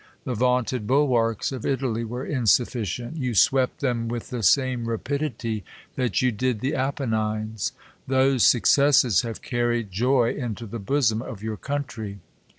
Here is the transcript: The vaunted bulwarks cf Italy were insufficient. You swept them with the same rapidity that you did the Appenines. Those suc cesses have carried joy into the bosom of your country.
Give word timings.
The 0.23 0.33
vaunted 0.33 0.87
bulwarks 0.87 1.51
cf 1.51 1.63
Italy 1.63 2.03
were 2.03 2.25
insufficient. 2.25 3.17
You 3.17 3.35
swept 3.35 3.81
them 3.81 4.07
with 4.07 4.31
the 4.31 4.41
same 4.41 4.89
rapidity 4.89 5.63
that 5.93 6.23
you 6.23 6.31
did 6.31 6.59
the 6.61 6.73
Appenines. 6.73 7.71
Those 8.07 8.41
suc 8.43 8.63
cesses 8.65 9.21
have 9.21 9.43
carried 9.43 9.91
joy 9.91 10.33
into 10.33 10.65
the 10.65 10.79
bosom 10.79 11.21
of 11.21 11.43
your 11.43 11.55
country. 11.55 12.17